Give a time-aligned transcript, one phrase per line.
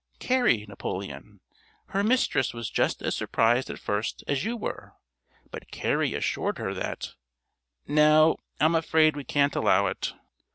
[0.17, 1.41] Carrie Napoleon.
[1.89, 4.93] Her mistress was just as surprised at first as you were,
[5.51, 7.13] but Carrie assured her that"
[7.87, 10.13] "No, I'm afraid we can't allow it."